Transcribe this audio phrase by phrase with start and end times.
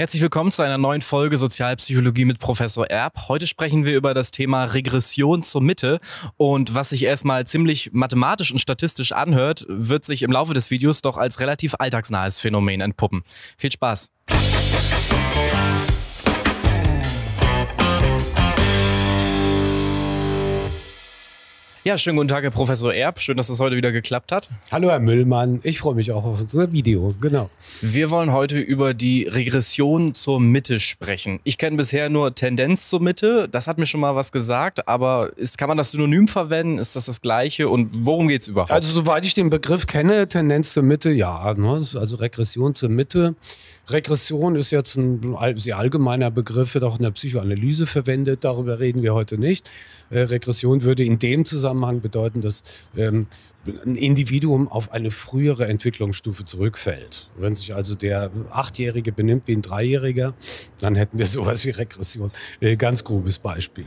[0.00, 3.28] Herzlich willkommen zu einer neuen Folge Sozialpsychologie mit Professor Erb.
[3.28, 6.00] Heute sprechen wir über das Thema Regression zur Mitte
[6.38, 11.02] und was sich erstmal ziemlich mathematisch und statistisch anhört, wird sich im Laufe des Videos
[11.02, 13.24] doch als relativ alltagsnahes Phänomen entpuppen.
[13.58, 14.08] Viel Spaß!
[21.90, 23.18] Ja, schönen guten Tag, Herr Professor Erb.
[23.18, 24.48] Schön, dass das heute wieder geklappt hat.
[24.70, 25.58] Hallo, Herr Müllmann.
[25.64, 27.12] Ich freue mich auch auf unser Video.
[27.20, 27.50] Genau.
[27.80, 31.40] Wir wollen heute über die Regression zur Mitte sprechen.
[31.42, 33.48] Ich kenne bisher nur Tendenz zur Mitte.
[33.48, 34.86] Das hat mir schon mal was gesagt.
[34.86, 36.78] Aber ist, kann man das Synonym verwenden?
[36.78, 37.68] Ist das das Gleiche?
[37.68, 38.70] Und worum geht es überhaupt?
[38.70, 41.52] Also, soweit ich den Begriff kenne, Tendenz zur Mitte, ja.
[41.54, 41.72] Ne?
[41.72, 43.34] Also Regression zur Mitte.
[43.92, 48.44] Regression ist jetzt ein sehr allgemeiner Begriff, wird auch in der Psychoanalyse verwendet.
[48.44, 49.70] Darüber reden wir heute nicht.
[50.10, 52.62] Äh, Regression würde in dem Zusammenhang bedeuten, dass
[52.96, 53.26] ähm,
[53.66, 57.28] ein Individuum auf eine frühere Entwicklungsstufe zurückfällt.
[57.36, 60.34] Wenn sich also der Achtjährige benimmt wie ein Dreijähriger,
[60.80, 62.30] dann hätten wir sowas wie Regression.
[62.60, 63.86] Äh, ganz grobes Beispiel.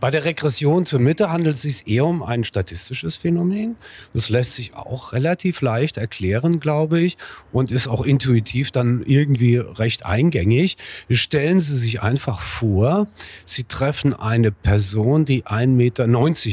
[0.00, 3.76] Bei der Regression zur Mitte handelt es sich eher um ein statistisches Phänomen.
[4.12, 7.16] Das lässt sich auch relativ leicht erklären, glaube ich,
[7.52, 10.76] und ist auch intuitiv dann irgendwie recht eingängig.
[11.08, 13.08] Stellen Sie sich einfach vor,
[13.46, 16.06] Sie treffen eine Person, die 1,90 Meter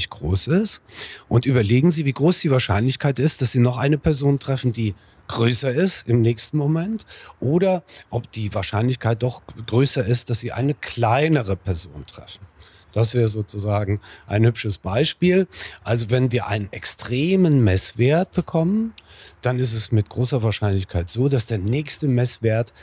[0.09, 0.81] groß ist
[1.27, 4.93] und überlegen Sie, wie groß die Wahrscheinlichkeit ist, dass Sie noch eine Person treffen, die
[5.27, 7.07] größer ist im nächsten Moment
[7.39, 7.81] oder
[8.11, 12.45] ob die Wahrscheinlichkeit doch größer ist, dass Sie eine kleinere Person treffen.
[12.93, 15.47] Das wäre sozusagen ein hübsches Beispiel.
[15.83, 18.93] Also wenn wir einen extremen Messwert bekommen,
[19.41, 22.73] dann ist es mit großer Wahrscheinlichkeit so, dass der nächste Messwert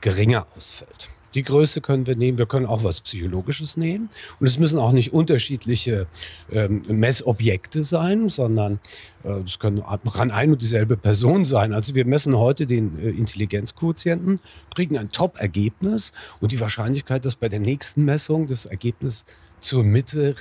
[0.00, 1.08] geringer ausfällt.
[1.34, 2.38] Die Größe können wir nehmen.
[2.38, 4.08] Wir können auch was Psychologisches nehmen.
[4.38, 6.06] Und es müssen auch nicht unterschiedliche
[6.50, 8.80] ähm, Messobjekte sein, sondern
[9.22, 11.72] äh, das können, kann ein und dieselbe Person sein.
[11.72, 14.40] Also wir messen heute den äh, Intelligenzquotienten,
[14.74, 19.24] kriegen ein Top-Ergebnis und die Wahrscheinlichkeit, dass bei der nächsten Messung das Ergebnis
[19.60, 20.34] zur Mitte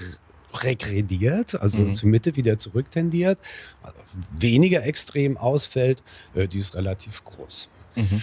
[0.63, 1.93] regrediert, also mhm.
[1.93, 3.39] zur Mitte wieder zurücktendiert,
[3.83, 3.97] also
[4.39, 6.01] weniger extrem ausfällt,
[6.33, 7.69] äh, die ist relativ groß.
[7.95, 8.21] Mhm.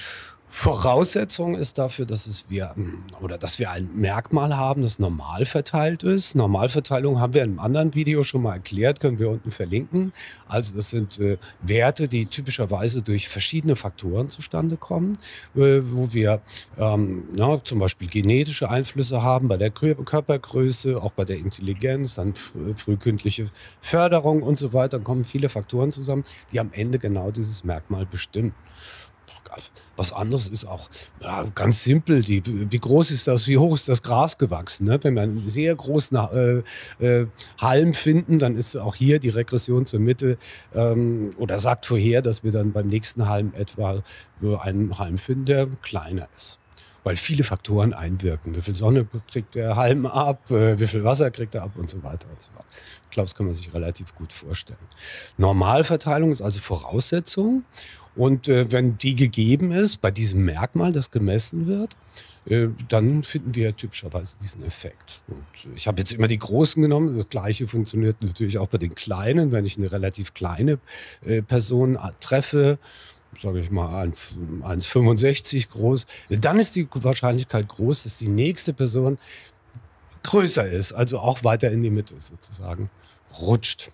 [0.48, 5.44] Voraussetzung ist dafür, dass es wir hm, oder dass wir ein Merkmal haben, das normal
[5.44, 6.36] verteilt ist.
[6.36, 10.12] Normalverteilung haben wir in einem anderen Video schon mal erklärt, können wir unten verlinken.
[10.46, 15.18] Also das sind äh, Werte, die typischerweise durch verschiedene Faktoren zustande kommen,
[15.56, 16.40] äh, wo wir
[16.78, 22.34] ähm, na, zum Beispiel genetische Einflüsse haben bei der Körpergröße, auch bei der Intelligenz, dann
[22.34, 23.46] fr frühkindliche
[23.80, 24.96] Förderung und so weiter.
[24.96, 28.54] Dann kommen viele Faktoren zusammen, die am Ende genau dieses Merkmal bestimmen.
[29.96, 30.88] Was anderes ist auch
[31.20, 32.22] ja, ganz simpel.
[32.22, 34.86] Die, wie groß ist das, wie hoch ist das Gras gewachsen?
[34.86, 34.98] Ne?
[35.02, 36.62] Wenn wir einen sehr großen äh,
[37.04, 37.26] äh,
[37.60, 40.36] Halm finden, dann ist auch hier die Regression zur Mitte
[40.74, 44.02] ähm, oder sagt vorher, dass wir dann beim nächsten Halm etwa
[44.60, 46.60] einen Halm finden, der kleiner ist
[47.06, 48.56] weil viele Faktoren einwirken.
[48.56, 51.88] Wie viel Sonne kriegt der Halm ab, äh, wie viel Wasser kriegt er ab und
[51.88, 52.66] so weiter und so weiter.
[53.04, 54.80] Ich glaube, das kann man sich relativ gut vorstellen.
[55.38, 57.64] Normalverteilung ist also Voraussetzung.
[58.16, 61.92] Und äh, wenn die gegeben ist, bei diesem Merkmal, das gemessen wird,
[62.46, 65.22] äh, dann finden wir typischerweise diesen Effekt.
[65.28, 67.16] Und ich habe jetzt immer die Großen genommen.
[67.16, 69.52] Das Gleiche funktioniert natürlich auch bei den Kleinen.
[69.52, 70.80] Wenn ich eine relativ kleine
[71.24, 72.80] äh, Person treffe,
[73.40, 79.18] sage ich mal 1,65 groß, dann ist die Wahrscheinlichkeit groß, dass die nächste Person
[80.22, 82.90] größer ist, also auch weiter in die Mitte sozusagen
[83.38, 83.90] rutscht.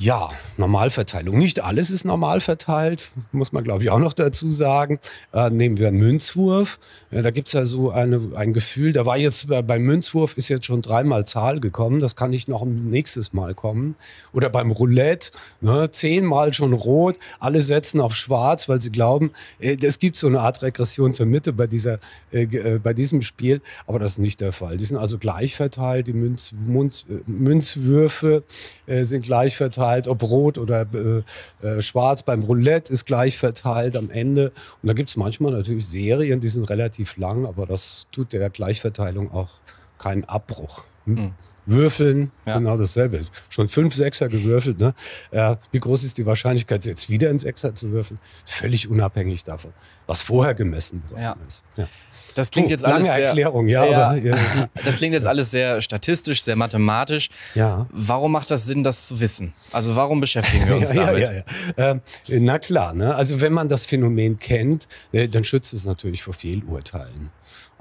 [0.00, 1.36] Ja, Normalverteilung.
[1.36, 4.98] Nicht alles ist normal verteilt, muss man glaube ich auch noch dazu sagen.
[5.34, 6.78] Äh, nehmen wir einen Münzwurf.
[7.10, 10.64] Ja, da gibt's ja so eine, ein Gefühl, da war jetzt beim Münzwurf ist jetzt
[10.64, 13.94] schon dreimal Zahl gekommen, das kann nicht noch ein nächstes Mal kommen.
[14.32, 19.76] Oder beim Roulette, ne, zehnmal schon rot, alle setzen auf schwarz, weil sie glauben, äh,
[19.82, 21.98] es gibt so eine Art Regression zur Mitte bei, dieser,
[22.32, 24.78] äh, äh, bei diesem Spiel, aber das ist nicht der Fall.
[24.78, 28.44] Die sind also gleich verteilt, die Münz, Münz, äh, Münzwürfe
[28.86, 32.22] äh, sind gleich verteilt verteilt, ob rot oder äh, äh, schwarz.
[32.22, 34.52] Beim Roulette ist gleich verteilt am Ende.
[34.82, 38.50] Und da gibt es manchmal natürlich Serien, die sind relativ lang, aber das tut der
[38.50, 39.50] Gleichverteilung auch
[39.98, 40.84] keinen Abbruch.
[41.06, 41.14] Hm?
[41.14, 41.32] Mhm.
[41.70, 42.58] Würfeln, ja.
[42.58, 43.24] genau dasselbe.
[43.48, 44.78] Schon fünf Sechser gewürfelt.
[44.78, 44.94] Ne?
[45.30, 48.18] Äh, wie groß ist die Wahrscheinlichkeit, jetzt wieder einen Sechser zu würfeln?
[48.44, 49.72] Völlig unabhängig davon,
[50.06, 51.36] was vorher gemessen worden ja.
[51.46, 51.64] ist.
[51.76, 51.88] Ja.
[52.34, 54.36] Das klingt oh, jetzt alles lange sehr, Erklärung, ja, ja, aber, ja.
[54.84, 57.28] Das klingt jetzt alles sehr statistisch, sehr mathematisch.
[57.54, 57.86] Ja.
[57.90, 59.52] Warum macht das Sinn, das zu wissen?
[59.72, 61.28] Also warum beschäftigen wir uns ja, damit?
[61.28, 63.14] Ja, ja, ähm, na klar, ne?
[63.14, 67.30] also wenn man das Phänomen kennt, äh, dann schützt es natürlich vor Fehlurteilen.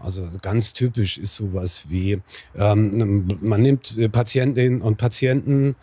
[0.02, 2.22] Also ganz typisch ist sowas wie,
[2.56, 5.76] ähm, man nimmt Patientinnen und Patienten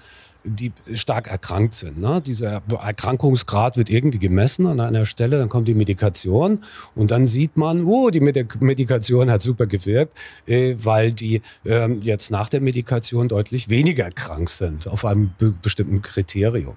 [0.47, 1.99] die stark erkrankt sind.
[1.99, 2.23] Ne?
[2.25, 6.61] Dieser Erkrankungsgrad wird irgendwie gemessen an einer Stelle, dann kommt die Medikation
[6.95, 10.15] und dann sieht man, oh, die Medikation hat super gewirkt,
[10.47, 15.55] äh, weil die äh, jetzt nach der Medikation deutlich weniger krank sind auf einem be
[15.63, 16.77] bestimmten Kriterium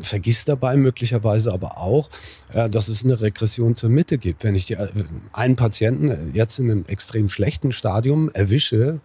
[0.00, 2.08] vergisst dabei möglicherweise aber auch,
[2.52, 4.44] äh, dass es eine Regression zur Mitte gibt.
[4.44, 4.88] Wenn ich die, äh,
[5.32, 9.00] einen Patienten jetzt in einem extrem schlechten Stadium erwische,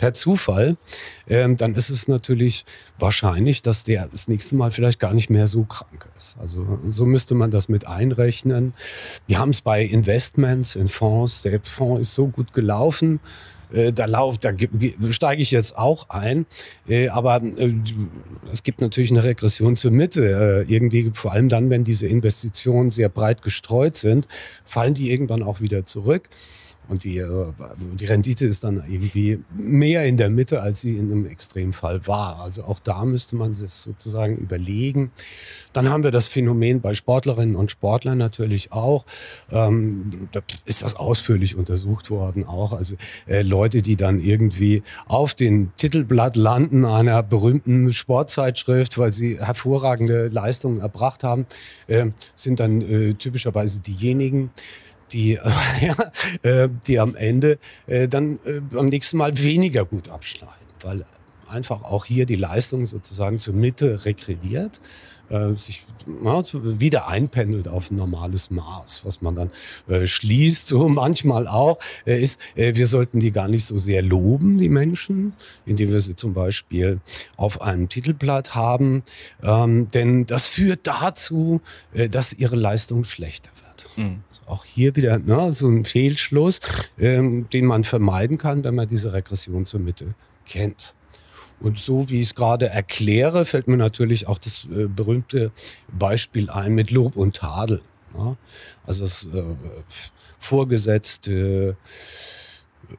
[0.00, 0.78] per Zufall,
[1.28, 2.64] ähm, dann ist es natürlich
[2.98, 6.38] wahrscheinlich, dass der das nächste Mal vielleicht gar nicht mehr so krank ist.
[6.40, 8.72] Also so müsste man das mit einrechnen.
[9.26, 11.42] Wir haben es bei Investments in Fonds.
[11.42, 13.20] Der Fonds ist so gut gelaufen.
[13.72, 14.50] Äh, da lauf, da
[15.10, 16.46] steige ich jetzt auch ein.
[16.88, 17.74] Äh, aber äh,
[18.52, 20.64] es gibt natürlich eine Regression zur Mitte.
[20.68, 24.26] Irgendwie, vor allem dann, wenn diese Investitionen sehr breit gestreut sind,
[24.64, 26.28] fallen die irgendwann auch wieder zurück.
[26.90, 27.52] Und die, äh,
[27.94, 32.40] die Rendite ist dann irgendwie mehr in der Mitte, als sie in einem Extremfall war.
[32.40, 35.12] Also auch da müsste man sich sozusagen überlegen.
[35.72, 39.06] Dann haben wir das Phänomen bei Sportlerinnen und Sportlern natürlich auch.
[39.52, 42.72] Ähm, da ist das ausführlich untersucht worden auch.
[42.72, 42.96] Also
[43.28, 50.26] äh, Leute, die dann irgendwie auf den Titelblatt landen einer berühmten Sportzeitschrift, weil sie hervorragende
[50.26, 51.46] Leistungen erbracht haben,
[51.86, 54.50] äh, sind dann äh, typischerweise diejenigen,
[55.12, 55.38] die,
[56.42, 61.04] äh, die am Ende äh, dann äh, am nächsten Mal weniger gut abschneiden, weil
[61.50, 64.80] einfach auch hier die Leistung sozusagen zur Mitte regrediert
[65.30, 65.84] äh, sich
[66.22, 69.50] ja, wieder einpendelt auf ein normales Maß, was man dann
[69.88, 74.02] äh, schließt, so manchmal auch, äh, ist, äh, wir sollten die gar nicht so sehr
[74.02, 75.32] loben, die Menschen,
[75.66, 77.00] indem wir sie zum Beispiel
[77.36, 79.02] auf einem Titelblatt haben,
[79.42, 81.60] ähm, denn das führt dazu,
[81.92, 83.86] äh, dass ihre Leistung schlechter wird.
[83.96, 84.22] Mhm.
[84.28, 86.60] Also auch hier wieder ne, so ein Fehlschluss,
[86.98, 90.14] ähm, den man vermeiden kann, wenn man diese Regression zur Mitte
[90.44, 90.94] kennt.
[91.60, 95.52] Und so wie ich es gerade erkläre, fällt mir natürlich auch das äh, berühmte
[95.96, 97.82] Beispiel ein mit Lob und Tadel.
[98.16, 98.36] Ja?
[98.86, 99.42] Also das äh,
[100.38, 101.76] vorgesetzte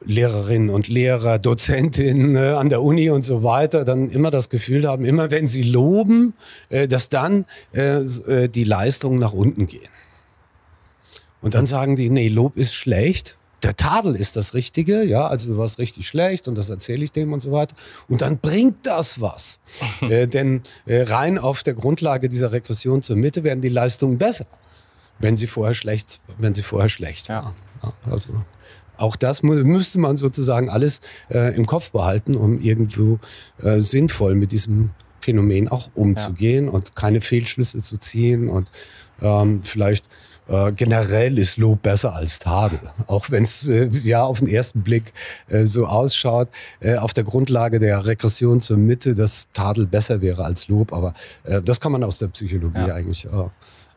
[0.04, 4.86] Lehrerinnen und Lehrer, Dozentinnen äh, an der Uni und so weiter dann immer das Gefühl
[4.86, 6.34] haben, immer wenn sie loben,
[6.68, 7.44] äh, dass dann
[7.74, 9.90] äh, äh die Leistungen nach unten gehen.
[11.40, 13.36] Und dann sagen die, nee, Lob ist schlecht.
[13.62, 17.12] Der Tadel ist das Richtige, ja, also du warst richtig schlecht und das erzähle ich
[17.12, 17.76] dem und so weiter.
[18.08, 19.60] Und dann bringt das was.
[20.00, 24.46] äh, denn äh, rein auf der Grundlage dieser Regression zur Mitte werden die Leistungen besser,
[25.18, 27.54] wenn sie vorher schlecht, wenn sie vorher schlecht waren.
[27.82, 27.92] Ja.
[28.10, 28.32] also
[28.96, 31.00] auch das müsste man sozusagen alles
[31.30, 33.18] äh, im Kopf behalten, um irgendwo
[33.60, 34.90] äh, sinnvoll mit diesem
[35.22, 36.70] Phänomen auch umzugehen ja.
[36.72, 38.70] und keine Fehlschlüsse zu ziehen und
[39.22, 40.08] ähm, vielleicht
[40.48, 42.80] äh, generell ist Lob besser als Tadel.
[43.06, 45.12] Auch wenn es äh, ja auf den ersten Blick
[45.48, 46.48] äh, so ausschaut,
[46.80, 50.92] äh, auf der Grundlage der Regression zur Mitte, dass Tadel besser wäre als Lob.
[50.92, 51.14] Aber
[51.44, 52.94] äh, das kann man aus der Psychologie ja.
[52.94, 53.50] eigentlich auch.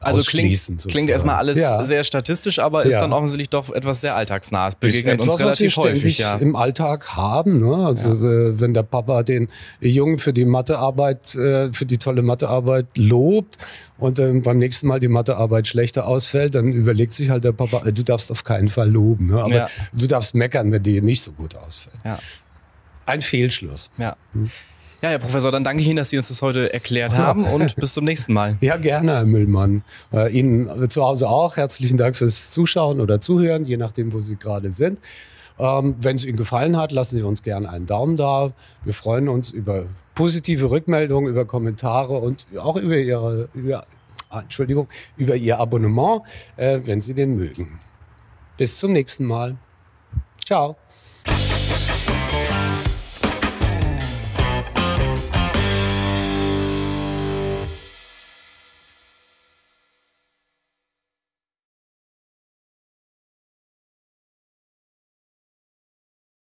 [0.05, 1.83] Also klingt, klingt erstmal alles ja.
[1.83, 3.01] sehr statistisch, aber ist ja.
[3.01, 4.75] dann offensichtlich doch etwas sehr alltagsnahes.
[4.75, 6.19] Begegnet etwas, uns relativ häufig.
[6.19, 6.35] Ja.
[6.35, 7.59] im Alltag haben.
[7.59, 7.75] Ne?
[7.87, 9.47] Also äh, wenn der Papa den
[9.79, 13.57] Jungen für die Mathearbeit, äh, für die tolle Mathearbeit lobt
[13.97, 17.85] und dann beim nächsten Mal die Mathearbeit schlechter ausfällt, dann überlegt sich halt der Papa,
[17.85, 19.27] äh, du darfst auf keinen Fall loben.
[19.27, 19.41] Ne?
[19.41, 21.95] Aber du darfst meckern, wenn die nicht so gut ausfällt.
[23.05, 23.89] Ein Fehlschluss.
[23.97, 24.15] Ja.
[24.33, 24.49] Hm.
[25.01, 27.75] Ja, Herr Professor, dann danke ich Ihnen, dass Sie uns das heute erklärt haben und
[27.77, 28.57] bis zum nächsten Mal.
[28.61, 29.83] Ja, gerne, Herr Müllmann.
[30.11, 34.35] Äh, Ihnen zu Hause auch herzlichen Dank fürs Zuschauen oder Zuhören, je nachdem, wo Sie
[34.35, 34.99] gerade sind.
[35.59, 38.53] Ähm, wenn es Ihnen gefallen hat, lassen Sie uns gerne einen Daumen da.
[38.83, 43.85] Wir freuen uns über positive Rückmeldungen, über Kommentare und auch über Ihre, über,
[44.29, 46.23] ah, Entschuldigung, über Ihr Abonnement,
[46.55, 47.79] äh, wenn Sie den mögen.
[48.57, 49.57] Bis zum nächsten Mal.
[50.43, 50.77] Ciao.